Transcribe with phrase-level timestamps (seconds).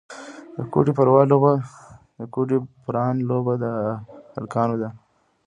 [0.55, 3.65] د ګوډي پران لوبه د
[4.35, 4.89] هلکانو ده.